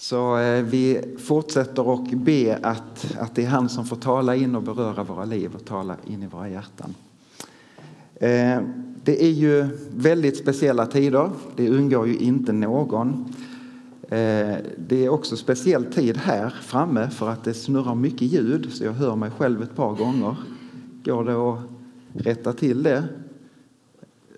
[0.00, 4.54] Så eh, vi fortsätter och be att, att det är han som får tala in
[4.54, 6.94] och beröra våra liv och tala in i våra hjärtan.
[8.14, 8.62] Eh,
[9.04, 11.30] det är ju väldigt speciella tider.
[11.56, 13.34] Det undgår ju inte någon.
[14.02, 18.84] Eh, det är också speciell tid här framme för att det snurrar mycket ljud så
[18.84, 20.36] jag hör mig själv ett par gånger.
[21.04, 21.60] Går det att
[22.26, 23.04] rätta till det?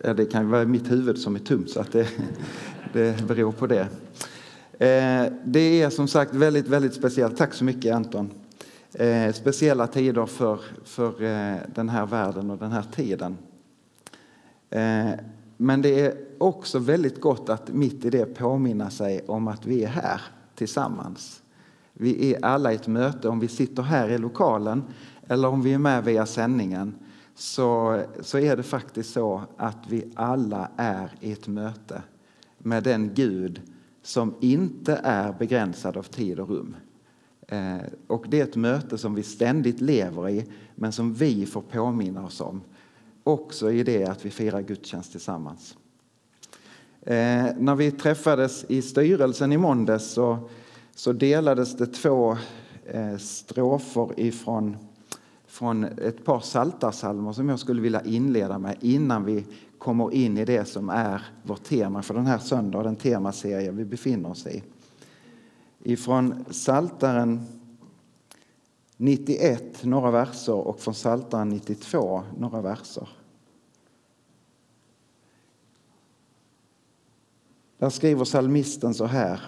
[0.05, 2.09] Ja, det kan vara mitt huvud som är tomt så att det,
[2.93, 3.89] det beror på det.
[4.81, 7.37] Eh, det är som sagt väldigt, väldigt speciellt.
[7.37, 8.31] Tack så mycket Anton.
[8.93, 13.39] Eh, speciella tider för, för eh, den här världen och den här tiden.
[15.57, 19.85] Men det är också väldigt gott att mitt i det påminna sig om att vi
[19.85, 20.21] är här
[20.55, 21.43] tillsammans.
[21.93, 23.29] Vi är alla i ett möte.
[23.29, 24.83] Om vi sitter här i lokalen
[25.29, 26.95] eller om vi är med via sändningen
[27.35, 32.03] så, så är det faktiskt så att vi alla är i ett möte
[32.59, 33.61] med den Gud
[34.03, 36.77] som inte är begränsad av tid och rum.
[37.49, 41.63] Eh, och det är ett möte som vi ständigt lever i men som vi får
[41.63, 42.61] påminna oss om
[43.25, 45.77] också i det att vi firar gudstjänst tillsammans.
[47.03, 50.39] Eh, när vi träffades i styrelsen i måndags så,
[50.95, 52.37] så delades det två
[52.85, 54.77] eh, strofer ifrån
[55.47, 59.47] från ett par saltarsalmer som jag skulle vilja inleda med innan vi
[59.81, 63.85] kommer in i det som är vårt tema för den här söndagen, den temaserie vi
[63.85, 64.63] befinner oss i.
[65.83, 67.41] Ifrån Saltaren
[68.97, 73.09] 91, några verser, och från Saltaren 92, några verser.
[77.79, 79.41] Där skriver salmisten så här.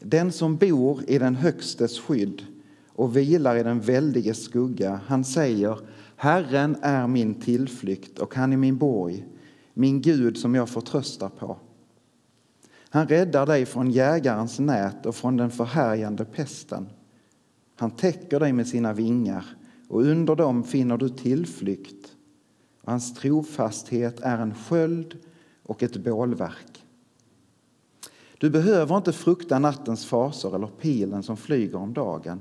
[0.00, 2.46] Den som bor i den Högstes skydd
[2.88, 5.78] och vilar i den väldiges skugga, han säger
[6.16, 9.24] Herren är min tillflykt och han är min borg,
[9.74, 11.56] min Gud som jag förtröstar på.
[12.88, 16.88] Han räddar dig från jägarens nät och från den förhärjande pesten.
[17.76, 19.56] Han täcker dig med sina vingar
[19.88, 22.16] och under dem finner du tillflykt.
[22.82, 25.18] Och hans trofasthet är en sköld
[25.62, 26.84] och ett bålverk.
[28.38, 32.40] Du behöver inte frukta nattens fasor eller pilen som flyger om dagen,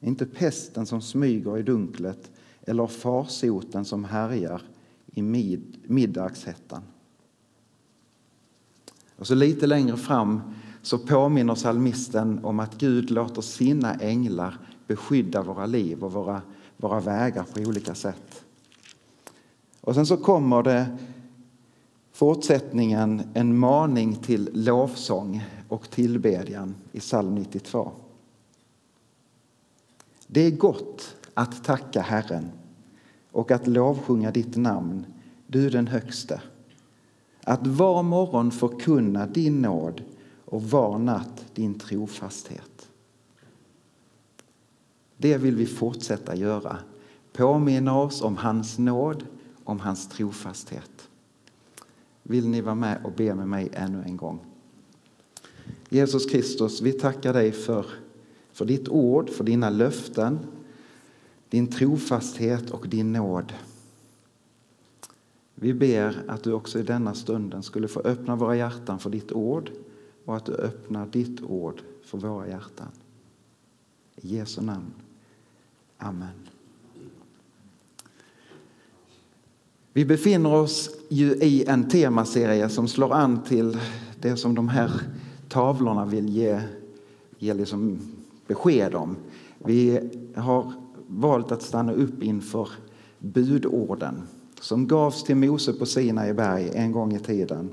[0.00, 2.30] inte pesten som smyger i dunklet
[2.62, 4.62] eller farsoten som härjar
[5.14, 6.82] i mid middagshettan.
[9.16, 10.40] Och så lite längre fram
[10.82, 16.42] så påminner salmisten om att Gud låter sina änglar beskydda våra liv och våra,
[16.76, 18.44] våra vägar på olika sätt.
[19.80, 20.96] Och sen så kommer det
[22.12, 27.92] fortsättningen en maning till lovsång och tillbedjan i psalm 92.
[30.26, 32.50] Det är gott att tacka Herren
[33.34, 35.06] och att lovsjunga ditt namn,
[35.46, 36.42] du den högste.
[37.44, 40.02] Att var morgon förkunna din nåd
[40.44, 42.88] och var natt din trofasthet.
[45.16, 46.78] Det vill vi fortsätta göra.
[47.32, 49.24] Påminna oss om hans nåd,
[49.64, 51.08] om hans trofasthet.
[52.22, 54.38] Vill ni vara med och be med mig ännu en gång?
[55.88, 57.86] Jesus Kristus, vi tackar dig för,
[58.52, 60.38] för ditt ord, för dina löften,
[61.54, 63.52] din trofasthet och din nåd.
[65.54, 69.32] Vi ber att du också i denna stunden skulle få öppna våra hjärtan för ditt
[69.32, 69.70] ord
[70.24, 72.88] och att du öppnar ditt ord för våra hjärtan.
[74.16, 74.92] I Jesu namn.
[75.98, 76.28] Amen.
[79.92, 83.78] Vi befinner oss ju i en temaserie som slår an till
[84.20, 84.90] det som de här
[85.48, 86.60] tavlorna vill ge,
[87.38, 87.98] ge liksom
[88.46, 89.16] besked om.
[89.58, 90.83] Vi har
[91.14, 92.68] valt att stanna upp inför
[93.18, 94.22] budorden
[94.60, 97.70] som gavs till Mose på Sinai berg en gång i tiden.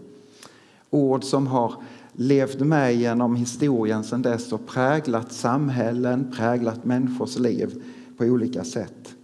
[0.90, 1.74] Ord som har
[2.14, 7.84] levt med genom historien sedan dess och präglat samhällen, präglat människors liv
[8.18, 9.16] på olika sätt.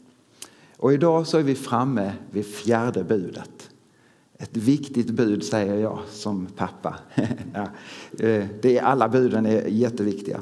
[0.77, 3.69] Och idag så är vi framme vid fjärde budet.
[4.37, 6.95] Ett viktigt bud säger jag som pappa.
[8.19, 10.39] Eh, det är, alla buden är jätteviktiga.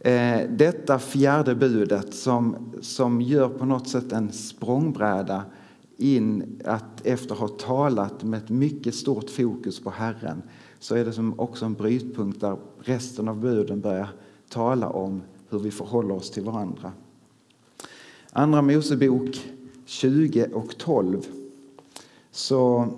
[0.00, 5.44] Eh, detta fjärde budet som, som gör på något sätt en språngbräda
[5.96, 10.42] in att efter att ha talat med ett mycket stort fokus på Herren
[10.78, 14.08] så är det som också en brytpunkt där resten av buden börjar
[14.48, 16.92] tala om hur vi förhåller oss till varandra.
[18.32, 19.40] Andra Mosebok
[19.84, 21.26] 20 och 12
[22.30, 22.88] så,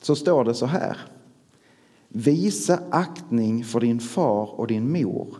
[0.00, 0.96] så står det så här.
[2.08, 5.36] Visa aktning för din far och din mor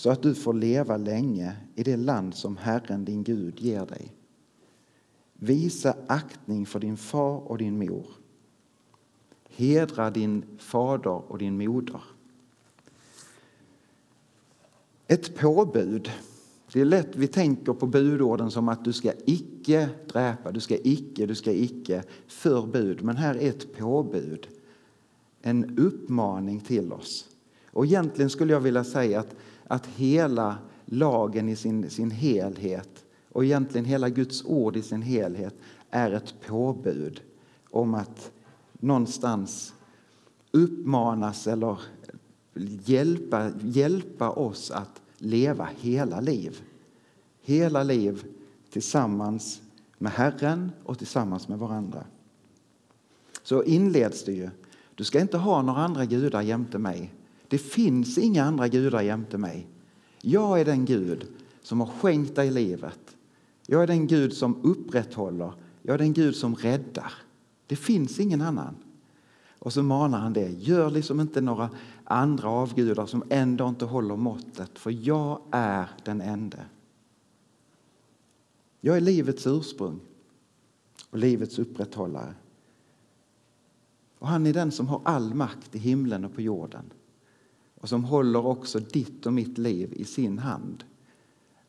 [0.00, 4.12] så att du får leva länge i det land som Herren din Gud ger dig.
[5.34, 8.06] Visa aktning för din far och din mor.
[9.48, 12.02] Hedra din fader och din moder.
[15.06, 16.10] Ett påbud.
[16.72, 20.76] Det är lätt vi tänker på budorden som att du ska icke dräpa, du ska
[20.82, 22.02] icke, du ska icke.
[22.26, 23.02] Förbud.
[23.02, 24.48] Men här är ett påbud.
[25.42, 27.26] En uppmaning till oss.
[27.72, 29.34] Och egentligen skulle jag vilja säga att,
[29.70, 35.54] att hela lagen i sin, sin helhet och egentligen hela Guds ord i sin helhet
[35.90, 37.20] är ett påbud
[37.70, 38.30] om att
[38.72, 39.74] någonstans
[40.50, 41.80] uppmanas eller
[42.84, 46.62] hjälpa, hjälpa oss att leva hela liv.
[47.40, 48.24] Hela liv
[48.70, 49.62] tillsammans
[49.98, 52.04] med Herren och tillsammans med varandra.
[53.42, 54.50] Så inleds det ju.
[54.94, 57.14] Du ska inte ha några andra gudar jämte mig.
[57.50, 59.68] Det finns inga andra gudar jämte mig.
[60.20, 61.26] Jag är den Gud
[61.62, 63.16] som har skänkt dig livet.
[63.66, 65.52] Jag är den Gud som upprätthåller.
[65.82, 67.12] Jag är den Gud som räddar.
[67.66, 68.74] Det finns ingen annan.
[69.58, 70.48] Och så manar han det.
[70.50, 71.70] Gör liksom inte några
[72.04, 76.64] andra avgudar som ändå inte håller måttet, för jag är den ende.
[78.80, 80.00] Jag är livets ursprung
[81.10, 82.34] och livets upprätthållare.
[84.18, 86.92] Och han är den som har all makt i himlen och på jorden
[87.80, 90.84] och som håller också ditt och mitt liv i sin hand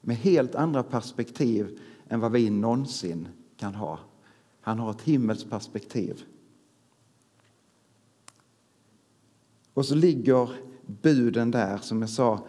[0.01, 3.27] med helt andra perspektiv än vad vi någonsin
[3.57, 3.99] kan ha.
[4.61, 6.23] Han har ett himmelskt perspektiv.
[9.73, 10.49] Och så ligger
[10.85, 12.47] buden där, som jag sa,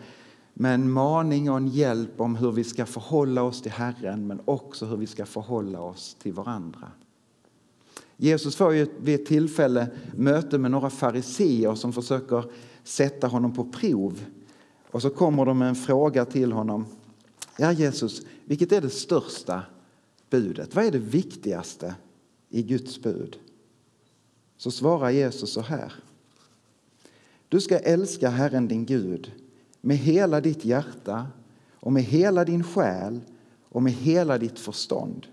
[0.55, 4.41] med en maning och en hjälp om hur vi ska förhålla oss till Herren men
[4.45, 6.91] också hur vi ska förhålla oss till varandra.
[8.23, 12.45] Jesus får ju vid ett tillfälle möte med några fariseer som försöker
[12.85, 14.25] sätta honom på prov.
[14.91, 16.87] Och så kommer de med en fråga till honom.
[17.59, 19.63] Ja, Jesus, vilket är det största
[20.31, 20.75] budet?
[20.75, 21.95] Vad är det viktigaste
[22.49, 23.39] i Guds bud?
[24.57, 25.93] Så svarar Jesus så här.
[27.49, 29.33] Du ska älska Herren din Gud
[29.81, 31.27] med hela ditt hjärta
[31.73, 33.21] och med hela din själ
[33.69, 35.27] och med hela ditt förstånd.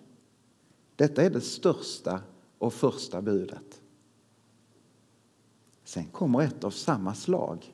[0.95, 2.21] Detta är det största
[2.59, 3.81] och första budet.
[5.83, 7.73] Sen kommer ett av samma slag.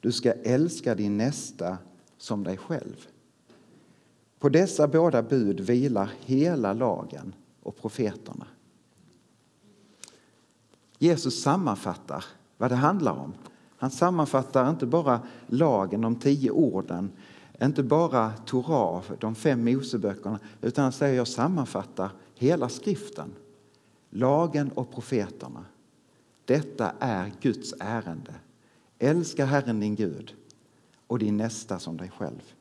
[0.00, 1.78] Du ska älska din nästa
[2.18, 3.06] som dig själv.
[4.38, 8.46] På dessa båda bud vilar hela lagen och profeterna.
[10.98, 12.24] Jesus sammanfattar
[12.56, 13.34] vad det handlar om.
[13.76, 17.12] Han sammanfattar inte bara lagen, de tio orden,
[17.62, 23.32] inte bara Torah, de fem Moseböckerna, utan han säger jag sammanfattar hela skriften,
[24.14, 25.64] lagen och profeterna.
[26.44, 28.34] Detta är Guds ärende.
[28.98, 30.34] Älska Herren din Gud
[31.06, 32.54] och din nästa som dig själv.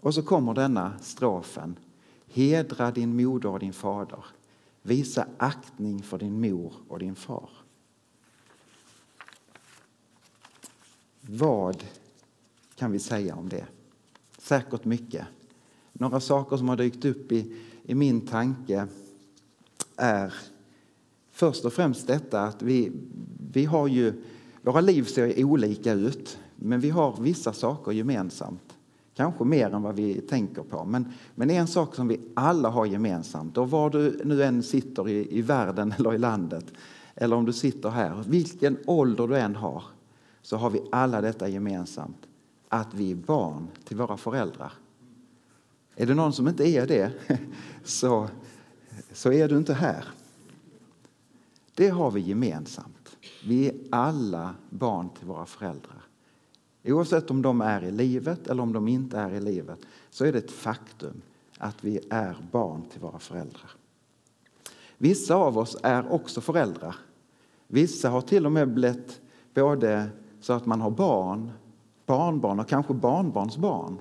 [0.00, 1.76] Och så kommer denna strofen.
[2.26, 4.24] Hedra din moder och din fader.
[4.82, 7.50] Visa aktning för din mor och din far.
[11.20, 11.84] Vad
[12.74, 13.66] kan vi säga om det?
[14.38, 15.26] Säkert mycket.
[15.92, 18.86] Några saker som har dykt upp i, i min tanke
[19.96, 20.34] är
[21.30, 22.92] först och främst detta att vi,
[23.52, 24.22] vi har ju,
[24.62, 28.76] våra liv ser olika ut, men vi har vissa saker gemensamt.
[29.14, 30.84] Kanske mer än vad vi tänker på.
[30.84, 35.08] Men, men en sak som vi alla har gemensamt, och var du nu än sitter
[35.08, 36.64] i, i världen eller i landet,
[37.14, 39.82] eller om du sitter här, vilken ålder du än har,
[40.42, 42.26] så har vi alla detta gemensamt,
[42.68, 44.72] att vi är barn till våra föräldrar.
[45.96, 47.12] Är det någon som inte är det,
[47.84, 48.28] så,
[49.12, 50.04] så är du inte här.
[51.74, 53.16] Det har vi gemensamt.
[53.44, 56.02] Vi är alla barn till våra föräldrar.
[56.84, 59.78] Oavsett om de är i livet eller om de inte är i livet
[60.10, 61.22] så är det ett faktum
[61.58, 63.70] att vi är barn till våra föräldrar.
[64.98, 66.96] Vissa av oss är också föräldrar.
[67.66, 69.20] Vissa har till och med blivit
[69.54, 70.08] både
[70.40, 71.50] så att man har barn,
[72.06, 73.98] barnbarn och kanske barnbarnsbarn.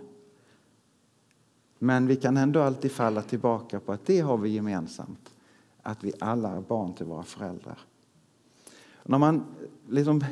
[1.83, 5.29] Men vi kan ändå alltid falla tillbaka på att det har vi gemensamt,
[5.81, 7.79] att vi alla är barn till våra föräldrar.
[9.03, 9.45] när man
[9.89, 10.23] liksom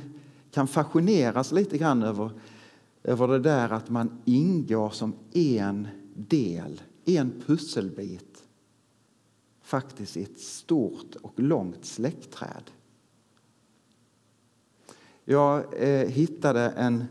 [0.52, 2.32] kan fascineras lite grann över,
[3.04, 8.44] över det där att man ingår som en del, en pusselbit
[9.62, 12.72] faktiskt i ett stort och långt släktträd.
[15.26, 17.06] Jag eh, hittade en,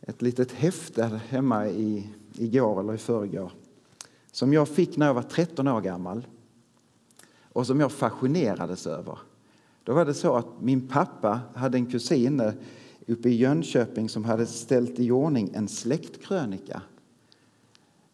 [0.00, 3.52] ett litet häfte hemma i, igår eller i förrgår
[4.34, 6.26] som jag fick när jag var 13 år gammal
[7.52, 9.18] och som jag fascinerades över.
[9.84, 12.52] Då var det så att min pappa hade en kusin eh,
[13.06, 16.82] uppe i Jönköping som hade ställt i ordning en släktkrönika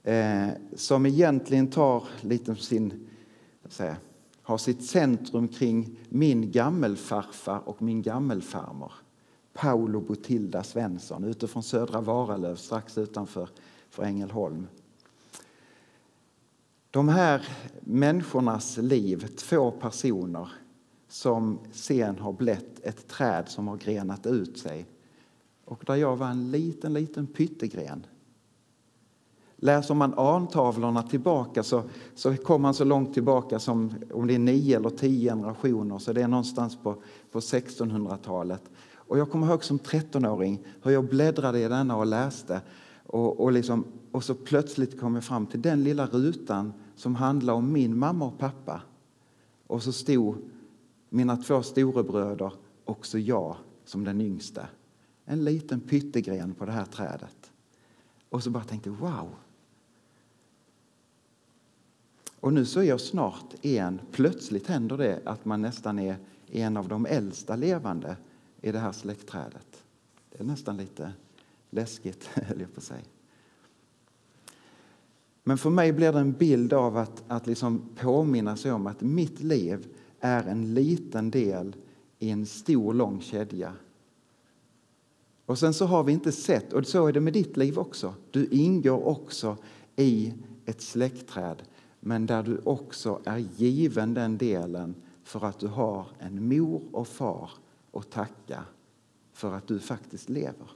[0.03, 3.09] eh, som egentligen tar lite sin,
[3.69, 3.97] säga,
[4.43, 8.93] har sitt centrum kring min gammelfarfar och min gammelfarmor.
[9.53, 13.49] Paolo Botilda Svensson utifrån Södra Varalöv strax utanför
[13.90, 14.66] för Ängelholm.
[16.90, 17.49] De här
[17.80, 20.49] människornas liv, två personer
[21.09, 24.87] som sen har blivit ett träd som har grenat ut sig
[25.64, 28.06] och där jag var en liten, liten pyttegren.
[29.56, 31.82] Läser man antavlorna tillbaka så,
[32.14, 36.12] så kommer man så långt tillbaka som om det är nio eller tio generationer, så
[36.12, 38.62] det är någonstans på, på 1600-talet.
[38.94, 42.61] Och jag kommer ihåg som 13-åring hur jag bläddrade i denna och läste
[43.12, 47.55] och, och, liksom, och så plötsligt kom jag fram till den lilla rutan som handlar
[47.55, 48.83] om min mamma och pappa.
[49.67, 50.37] Och så stod
[51.09, 52.52] mina två storebröder,
[52.85, 54.69] också jag som den yngste.
[55.25, 57.52] En liten pyttegren på det här trädet.
[58.29, 59.29] Och så bara tänkte wow.
[62.40, 66.17] Och nu så är jag snart en, plötsligt händer det att man nästan är
[66.50, 68.17] en av de äldsta levande
[68.61, 69.85] i det här släktträdet.
[70.31, 71.12] Det är nästan lite
[71.71, 73.00] läskigt, höll jag på att säga.
[75.45, 79.00] Men för mig blir det en bild av att, att liksom påminna sig om att
[79.00, 79.87] mitt liv
[80.21, 81.77] är en liten del
[82.19, 83.73] i en stor, lång kedja.
[85.47, 88.15] Och sen så har vi inte sett, och så är det med ditt liv också.
[88.31, 89.57] Du ingår också
[89.97, 90.35] i
[90.65, 91.62] ett släktträd,
[92.00, 97.09] men där du också är given den delen för att du har en mor och
[97.09, 97.50] far
[97.93, 98.65] att tacka
[99.33, 100.71] för att du faktiskt lever.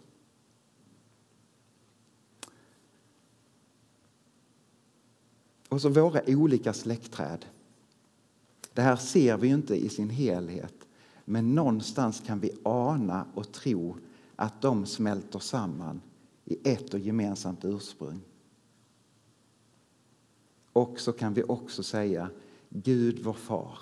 [5.74, 7.44] Och så våra olika släktträd.
[8.72, 10.74] Det här ser vi inte i sin helhet,
[11.24, 13.96] men någonstans kan vi ana och tro
[14.36, 16.00] att de smälter samman
[16.44, 18.20] i ett och gemensamt ursprung.
[20.72, 22.30] Och så kan vi också säga
[22.68, 23.78] Gud vår far,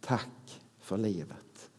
[0.00, 1.70] tack för livet.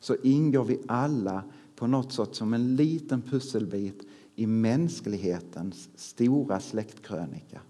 [0.00, 1.44] Så ingår vi alla
[1.76, 4.02] på något sätt som en liten pusselbit
[4.34, 7.60] i mänsklighetens stora släktkrönika.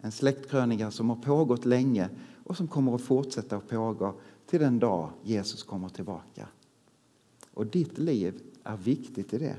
[0.00, 2.08] En släktkrönika som har pågått länge
[2.44, 4.14] och som kommer att fortsätta att pågå
[4.46, 6.48] till den dag Jesus kommer tillbaka.
[7.54, 9.56] Och ditt liv är viktigt i det.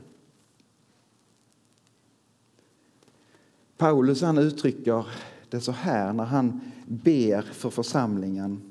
[3.77, 5.05] Paulus han uttrycker
[5.49, 8.61] det så här när han ber för församlingen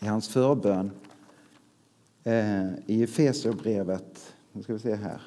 [0.00, 0.90] i hans förbön
[2.24, 4.34] eh, i Efesierbrevet.
[4.52, 5.22] Nu ska vi se här.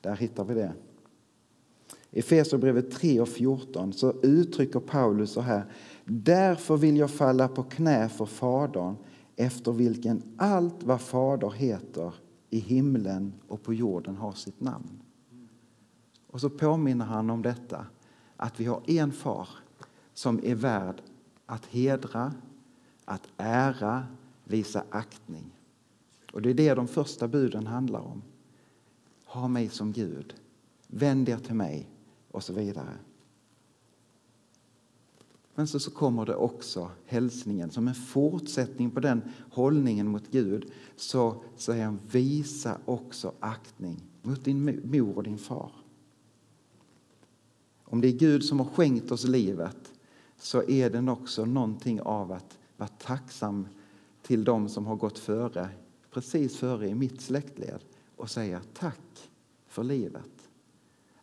[0.00, 0.72] Där hittar vi det.
[2.10, 5.64] I Efesierbrevet 3 och 14 så uttrycker Paulus så här.
[6.04, 8.96] Därför vill jag falla på knä för Fadern
[9.36, 12.14] efter vilken allt vad Fader heter
[12.50, 15.02] i himlen och på jorden har sitt namn.
[16.26, 17.86] Och så påminner han om detta,
[18.36, 19.48] att vi har en far
[20.14, 21.02] som är värd
[21.46, 22.34] att hedra,
[23.04, 24.06] att ära,
[24.44, 25.50] visa aktning.
[26.32, 28.22] Och det är det de första buden handlar om.
[29.24, 30.34] Ha mig som Gud.
[30.86, 31.88] Vänd er till mig
[32.30, 32.98] och så vidare.
[35.54, 40.72] Men så, så kommer det också hälsningen som en fortsättning på den hållningen mot Gud.
[40.96, 45.72] Så säger han, visa också aktning mot din mor och din far.
[47.84, 49.92] Om det är Gud som har skänkt oss livet
[50.38, 53.66] så är den också någonting av att vara tacksam
[54.22, 55.68] till dem som har gått före,
[56.10, 57.80] precis före i mitt släktled
[58.16, 59.30] och säga tack
[59.66, 60.39] för livet.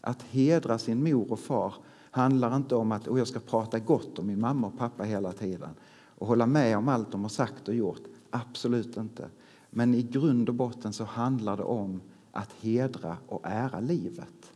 [0.08, 1.74] Att hedra sin mor och far
[2.12, 5.32] handlar inte om att oh, jag ska prata gott om min mamma och pappa hela
[5.32, 5.70] tiden
[6.18, 8.02] och hålla med om allt de har sagt och gjort.
[8.30, 9.30] Absolut inte.
[9.70, 14.52] Men i grund och botten så handlar det om att hedra och ära livet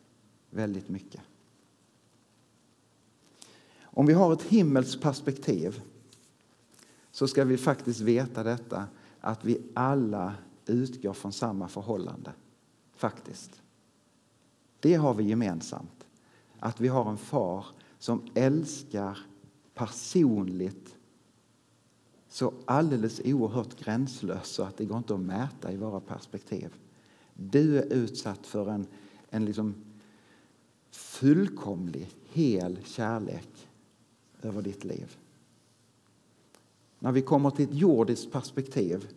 [0.49, 1.21] väldigt mycket.
[3.81, 5.81] Om vi har ett himmelskt perspektiv
[7.11, 8.85] så ska vi faktiskt veta detta
[9.21, 10.33] att vi alla
[10.65, 12.31] utgår från samma förhållande.
[12.95, 13.60] Faktiskt.
[14.81, 16.05] Det har vi gemensamt.
[16.59, 17.65] Att vi har en far
[17.99, 19.17] som älskar
[19.73, 20.95] personligt
[22.29, 26.73] så alldeles oerhört gränslöst så att det går inte att mäta i våra perspektiv.
[27.33, 28.87] Du är utsatt för en,
[29.29, 29.75] en liksom
[30.91, 33.69] fullkomlig, hel kärlek
[34.41, 35.17] över ditt liv.
[36.99, 39.07] När vi kommer till ett jordiskt perspektiv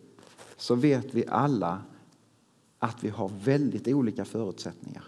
[0.57, 1.81] så vet vi alla
[2.79, 5.03] att vi har väldigt olika förutsättningar.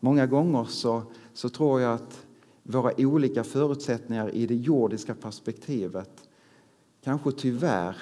[0.00, 2.26] Många gånger så, så tror jag att
[2.62, 6.28] våra olika förutsättningar i det jordiska perspektivet
[7.02, 7.96] kanske tyvärr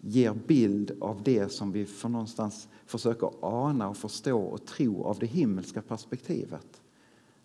[0.00, 5.18] ger bild av det som vi för någonstans försöker ana och förstå och tro av
[5.18, 6.82] det himmelska perspektivet.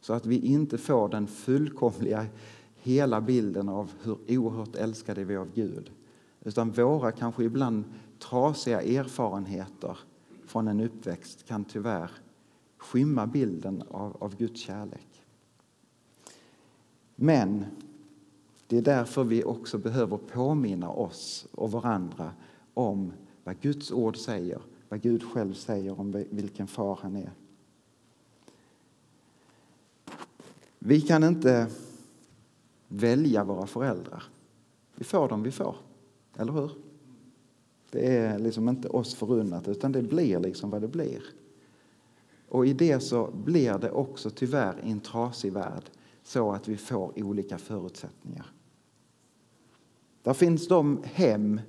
[0.01, 2.25] Så att vi inte får den fullkomliga
[2.75, 5.92] hela bilden av hur oerhört älskade vi är av Gud.
[6.42, 7.84] Utan våra kanske ibland
[8.20, 9.98] trasiga erfarenheter
[10.46, 12.12] från en uppväxt kan tyvärr
[12.84, 15.08] skymma bilden av, av Guds kärlek.
[17.16, 17.66] Men
[18.68, 22.32] det är därför vi också behöver påminna oss och varandra
[22.74, 23.13] om
[23.44, 27.32] vad Guds ord säger, vad Gud själv säger om vilken far han är.
[30.80, 31.68] Vi kan inte
[32.88, 34.24] välja våra föräldrar.
[34.96, 35.75] Vi får dem vi får,
[36.38, 36.72] eller hur?
[37.92, 41.24] Det är liksom inte oss förunnat, utan det blir liksom vad det blir.
[42.54, 45.84] Och i det så blir det också tyvärr i en trasig värld
[46.24, 48.46] så att vi får olika förutsättningar.
[50.24, 51.62] Där finns de hem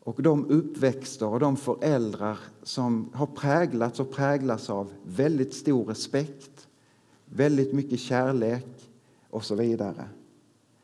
[0.00, 6.68] och de uppväxter och de föräldrar som har präglats och präglas av väldigt stor respekt,
[7.24, 8.90] väldigt mycket kärlek
[9.30, 10.08] och så vidare.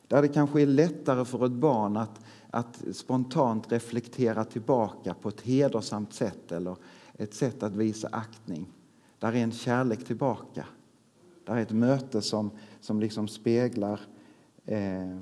[0.08, 5.40] Där det kanske är lättare för ett barn att, att spontant reflektera tillbaka på ett
[5.40, 6.76] hedersamt sätt eller
[7.16, 8.66] ett sätt att visa aktning.
[9.18, 10.66] Där är en kärlek tillbaka.
[11.44, 12.50] Där är ett möte som,
[12.80, 14.00] som liksom speglar
[14.64, 15.18] eh,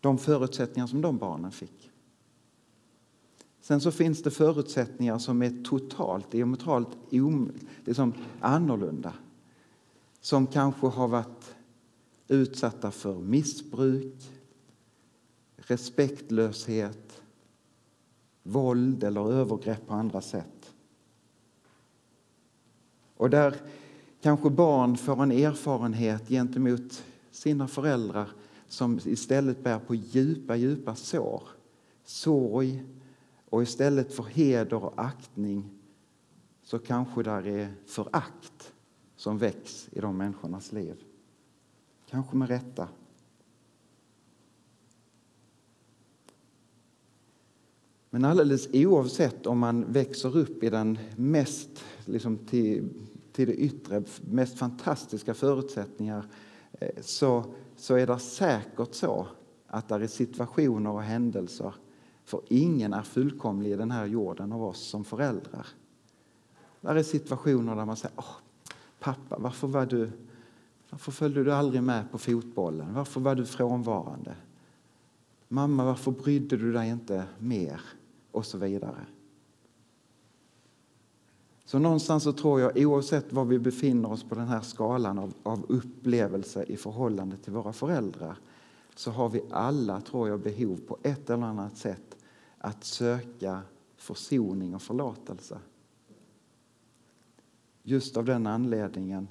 [0.00, 1.90] de förutsättningar som de barnen fick.
[3.60, 6.88] Sen så finns det förutsättningar som är totalt, diametralt
[7.84, 9.12] liksom annorlunda.
[10.20, 11.54] Som kanske har varit
[12.28, 14.30] utsatta för missbruk,
[15.56, 17.22] respektlöshet,
[18.42, 20.74] våld eller övergrepp på andra sätt.
[23.18, 23.54] Och där
[24.20, 28.28] kanske barn får en erfarenhet gentemot sina föräldrar
[28.68, 31.42] som istället bär på djupa, djupa sår,
[32.04, 32.84] sorg
[33.44, 35.70] och istället för heder och aktning
[36.62, 38.72] så kanske där är förakt
[39.16, 41.04] som väcks i de människornas liv.
[42.10, 42.88] Kanske med rätta.
[48.10, 52.88] Men alldeles oavsett om man växer upp i den mest, liksom till,
[53.32, 56.26] till det yttre, mest fantastiska förutsättningar
[56.72, 57.44] eh, så,
[57.76, 59.26] så är det säkert så
[59.66, 61.74] att det är situationer och händelser
[62.24, 65.66] för ingen är fullkomlig i den här jorden av oss som föräldrar.
[66.80, 68.36] Där är situationer där man säger Åh,
[68.98, 70.10] pappa, varför, var du,
[70.90, 72.94] varför följde du aldrig med på fotbollen?
[72.94, 74.34] Varför var du frånvarande?
[75.48, 77.80] Mamma, varför brydde du dig inte mer?
[78.30, 79.06] Och så vidare.
[81.68, 85.34] Så någonstans så tror jag, oavsett var vi befinner oss på den här skalan av,
[85.42, 88.38] av upplevelse i förhållande till våra föräldrar,
[88.94, 92.16] så har vi alla, tror jag, behov på ett eller annat sätt
[92.58, 93.62] att söka
[93.96, 95.58] försoning och förlåtelse.
[97.82, 99.28] Just av den anledningen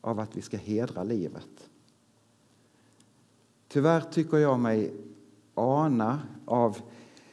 [0.00, 1.70] av att vi ska hedra livet.
[3.68, 4.92] Tyvärr tycker jag mig
[5.54, 6.78] ana av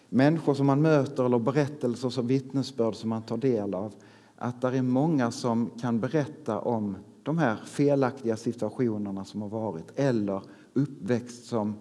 [0.09, 3.93] människor som man möter eller berättelser och vittnesbörd som man tar del av
[4.41, 9.99] att det är många som kan berätta om de här felaktiga situationerna som har varit
[9.99, 10.41] eller
[10.73, 11.75] uppväxt som,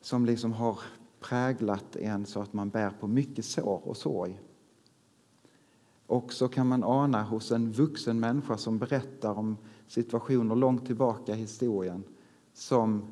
[0.00, 0.78] som liksom har
[1.20, 4.40] präglat en så att man bär på mycket sår och sorg.
[6.06, 11.34] Och så kan man ana hos en vuxen människa som berättar om situationer långt tillbaka
[11.34, 12.04] i historien
[12.52, 13.02] som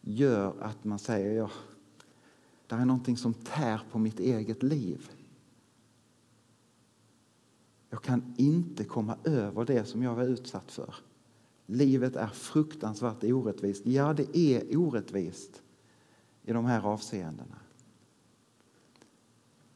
[0.00, 1.50] gör att man säger ja,
[2.66, 5.10] det är någonting som tär på mitt eget liv.
[7.90, 10.94] Jag kan inte komma över det som jag var utsatt för.
[11.66, 13.86] Livet är fruktansvärt orättvist.
[13.86, 15.62] Ja, det är orättvist
[16.42, 17.56] i de här avseendena.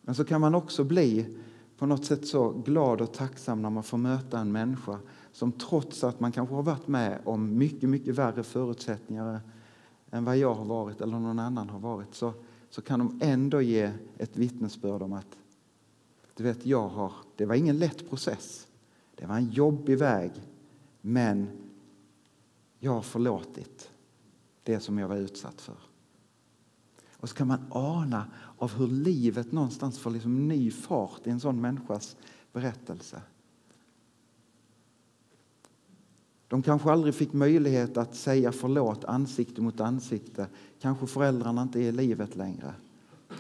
[0.03, 1.37] Men så kan man också bli
[1.79, 4.99] på något sätt så glad och tacksam när man får möta en människa
[5.33, 9.41] som trots att man kanske har varit med om mycket, mycket värre förutsättningar
[10.11, 12.33] än vad jag har varit eller någon annan har varit så,
[12.71, 15.39] så kan de ändå ge ett vittnesbörd om att
[16.37, 18.67] du vet, jag har, det var ingen lätt process.
[19.15, 20.33] Det var en jobbig väg,
[21.01, 21.49] men
[22.79, 23.91] jag har förlåtit
[24.63, 25.77] det som jag var utsatt för.
[27.11, 28.27] Och så kan man ana
[28.59, 32.17] av hur livet någonstans får liksom ny fart i en sån människas
[32.53, 33.23] berättelse.
[36.49, 40.47] De kanske aldrig fick möjlighet att säga förlåt ansikte mot ansikte.
[40.81, 42.75] Kanske föräldrarna inte är i livet längre.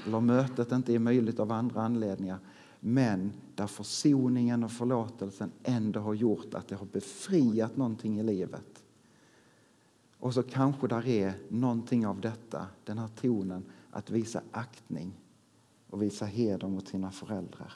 [0.06, 2.38] Eller mötet inte är möjligt av andra anledningar.
[2.86, 8.84] Men där försoningen och förlåtelsen ändå har gjort att det har befriat någonting i livet.
[10.18, 15.12] Och så kanske där är någonting av detta, den här tonen, att visa aktning
[15.90, 17.72] och visa heder mot sina föräldrar.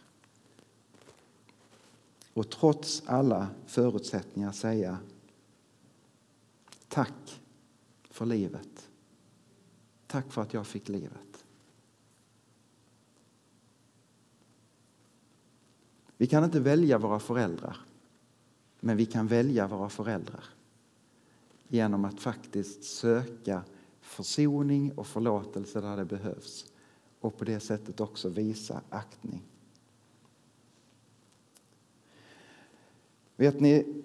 [2.34, 4.98] Och trots alla förutsättningar säga
[6.88, 7.40] tack
[8.10, 8.88] för livet.
[10.06, 11.27] Tack för att jag fick livet.
[16.18, 17.76] Vi kan inte välja våra föräldrar,
[18.80, 20.44] men vi kan välja våra föräldrar
[21.68, 23.62] genom att faktiskt söka
[24.00, 26.72] försoning och förlåtelse där det behövs
[27.20, 29.42] och på det sättet också visa aktning.
[33.36, 34.02] Vet ni,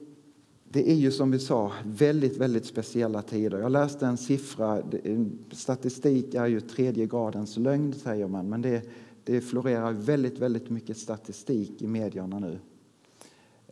[0.69, 3.59] det är ju som vi sa väldigt, väldigt speciella tider.
[3.59, 4.83] Jag läste en siffra,
[5.51, 8.83] statistik är ju tredje gradens lögn säger man, men det,
[9.23, 12.59] det florerar väldigt, väldigt mycket statistik i medierna nu.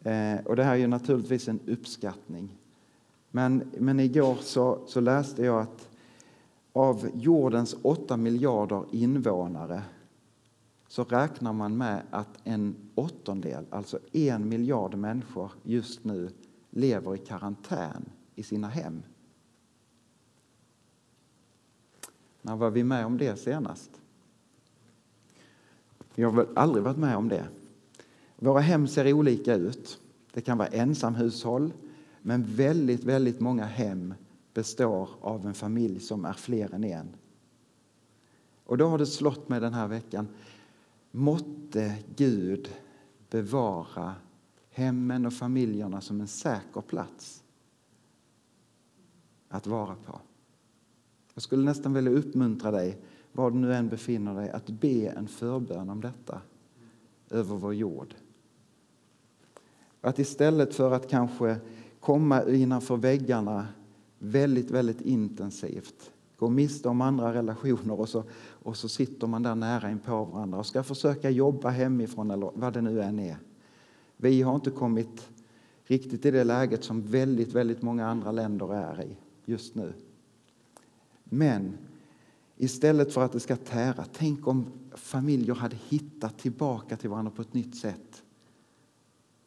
[0.10, 2.58] Eh, och det här är ju naturligtvis en uppskattning.
[3.32, 5.90] Men, men igår så, så läste jag att
[6.74, 9.82] av jordens 8 miljarder invånare
[10.88, 16.30] så räknar man med att en åttondel, alltså en miljard människor just nu
[16.70, 19.04] lever i karantän i sina hem.
[22.42, 24.01] När var vi med om det senast?
[26.16, 27.48] Vi har väl aldrig varit med om det.
[28.36, 30.00] Våra hem ser olika ut.
[30.34, 31.74] Det kan vara ensamhushåll,
[32.22, 34.14] men väldigt, väldigt många hem
[34.54, 37.08] består av en familj som är fler än en.
[38.66, 40.28] Och då har det slått mig den här veckan.
[41.12, 42.70] Måtte Gud
[43.30, 44.16] bevara
[44.70, 47.44] hemmen och familjerna som en säker plats
[49.50, 50.20] att vara på.
[51.34, 55.28] Jag skulle nästan vilja uppmuntra dig, var du nu än befinner dig, att be en
[55.28, 56.42] förbön om detta
[57.30, 58.16] över vår jord.
[60.02, 61.56] Att istället för att kanske
[62.00, 63.68] komma innanför väggarna
[64.20, 69.56] väldigt, väldigt intensivt, gå miste om andra relationer och så, och så sitter man där
[69.56, 73.38] nära in på varandra och ska försöka jobba hemifrån eller vad det nu än är.
[74.18, 75.30] Vi har inte kommit
[75.86, 79.94] riktigt i det läget som väldigt, väldigt många andra länder är i just nu.
[81.24, 81.78] Men
[82.62, 87.42] istället för att det ska tära, tänk om familjer hade hittat tillbaka till varandra på
[87.42, 88.24] ett nytt sätt.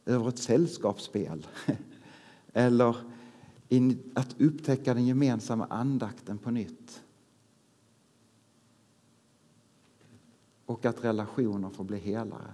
[0.05, 1.47] Över ett sällskapsspel.
[2.53, 2.97] Eller
[4.15, 7.03] att upptäcka den gemensamma andakten på nytt.
[10.67, 12.53] Och att relationer får bli helare.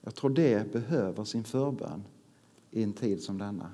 [0.00, 2.04] Jag tror det behöver sin förbön
[2.70, 3.70] i en tid som denna.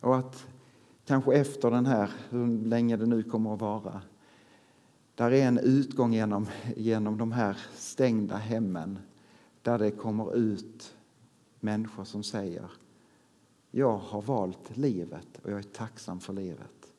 [0.00, 0.46] Och att
[1.06, 4.02] kanske efter den här, hur länge det nu kommer att vara,
[5.14, 8.98] där är en utgång genom, genom de här stängda hemmen
[9.62, 10.94] där det kommer ut
[11.60, 12.70] människor som säger
[13.76, 16.92] jag har valt livet och jag är tacksam för livet.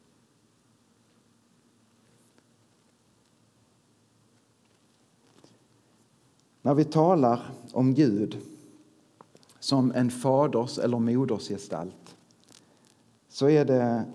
[6.62, 8.38] När vi talar om Gud
[9.60, 12.17] som en faders eller modersgestalt
[13.38, 14.06] så är det,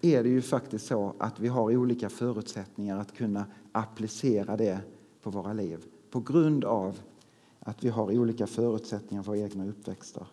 [0.00, 4.80] är det ju faktiskt så att vi har olika förutsättningar att kunna applicera det
[5.22, 7.00] på våra liv på grund av
[7.60, 10.26] att vi har olika förutsättningar för våra egna uppväxter.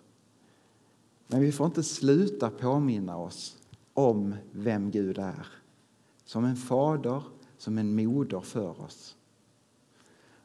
[1.27, 3.57] Men vi får inte sluta påminna oss
[3.93, 5.47] om vem Gud är.
[6.25, 7.23] Som en fader,
[7.57, 9.15] som en moder för oss.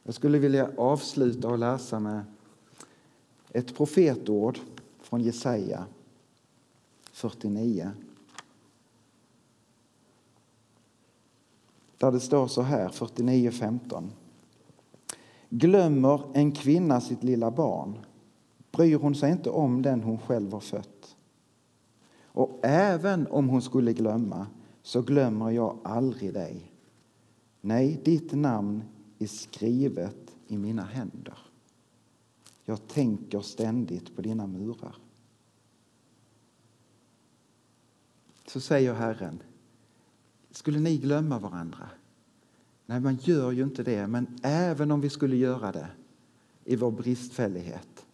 [0.02, 2.24] Jag skulle vilja avsluta och läsa med
[3.50, 4.58] ett profetord
[5.00, 5.86] från Jesaja
[7.12, 7.90] 49.
[11.98, 14.08] Där det står så här, 49.15.
[15.48, 17.98] Glömmer en kvinna sitt lilla barn
[18.72, 21.16] bryr hon sig inte om den hon själv har fött.
[22.24, 24.46] Och även om hon skulle glömma
[24.82, 26.72] så glömmer jag aldrig dig.
[27.60, 28.82] Nej, ditt namn
[29.18, 31.38] är skrivet i mina händer.
[32.64, 34.96] Jag tänker ständigt på dina murar.
[38.52, 39.42] Så säger Herren,
[40.50, 41.88] skulle ni glömma varandra?
[42.86, 45.88] Nej, man gör ju inte det, men även om vi skulle göra det
[46.64, 48.06] i vår bristfällighet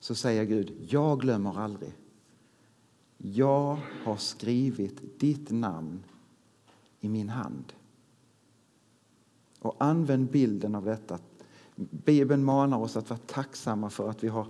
[0.00, 1.92] så säger Gud, jag glömmer aldrig.
[3.18, 6.02] Jag har skrivit ditt namn
[7.00, 7.72] i min hand.
[9.58, 11.18] Och använd bilden av detta.
[11.76, 14.46] Bibeln manar oss att vara tacksamma för att vi har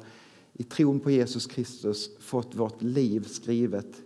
[0.52, 4.02] i tron på Jesus Kristus fått vårt liv skrivet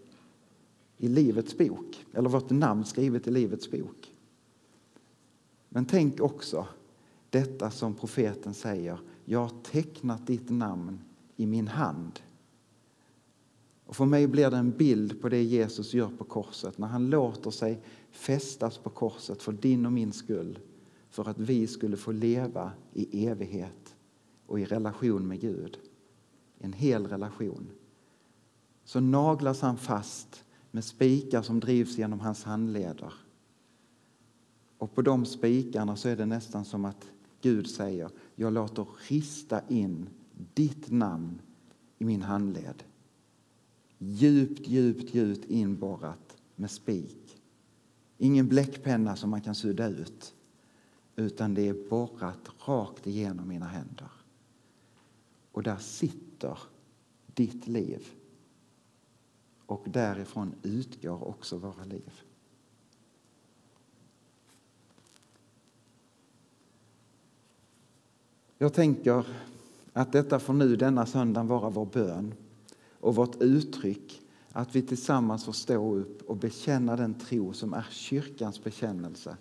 [1.01, 4.15] i Livets bok, eller vårt namn skrivet i Livets bok.
[5.69, 6.67] Men tänk också
[7.31, 10.99] detta som profeten säger, jag har tecknat ditt namn
[11.37, 12.21] i min hand.
[13.85, 17.11] Och för mig blir det en bild på det Jesus gör på korset när han
[17.11, 20.59] låter sig fästas på korset för din och min skull
[21.11, 23.97] för att vi skulle få leva i evighet
[24.47, 25.79] och i relation med Gud.
[26.59, 27.71] En hel relation.
[28.85, 33.13] Så naglas han fast med spikar som drivs genom hans handleder.
[34.79, 39.63] Och på de spikarna så är det nästan som att Gud säger, jag låter rista
[39.69, 40.09] in
[40.55, 41.41] ditt namn
[41.99, 42.83] i min handled.
[43.99, 47.41] Djupt, djupt, djupt inborrat med spik.
[48.19, 50.35] Ingen bläckpenna som man kan sudda ut,
[51.17, 54.11] utan det är borrat rakt igenom mina händer.
[55.53, 56.59] Och där sitter
[57.27, 58.09] ditt liv.
[59.71, 62.23] Och därifrån utgår också våra liv.
[68.59, 69.27] Jag tänker
[69.93, 72.35] att detta får nu denna söndag vara vår bön
[73.01, 77.87] och vårt uttryck att vi tillsammans får stå upp och bekänna den tro som är
[77.91, 79.37] kyrkans bekännelse.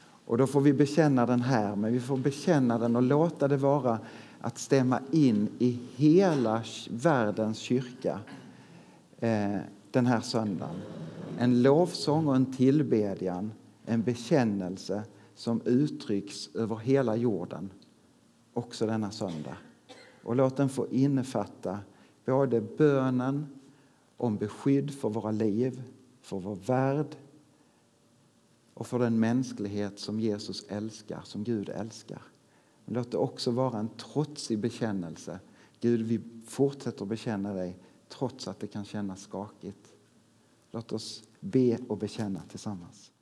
[0.00, 3.56] Och då får vi bekänna den här, men vi får bekänna den och låta det
[3.56, 3.98] vara
[4.40, 8.20] att stämma in i hela världens kyrka
[9.18, 9.56] eh,
[9.90, 10.76] den här söndagen.
[11.38, 13.52] En lovsång och en tillbedjan,
[13.84, 15.02] en bekännelse
[15.34, 17.70] som uttrycks över hela jorden
[18.58, 19.56] också denna söndag.
[20.22, 21.78] Och låt den få innefatta
[22.24, 23.46] både bönen
[24.16, 25.82] om beskydd för våra liv,
[26.20, 27.16] för vår värld
[28.74, 32.22] och för den mänsklighet som Jesus älskar, som Gud älskar.
[32.84, 35.40] Men låt det också vara en trotsig bekännelse.
[35.80, 37.76] Gud, vi fortsätter att bekänna dig
[38.08, 39.94] trots att det kan kännas skakigt.
[40.70, 43.12] Låt oss be och bekänna tillsammans.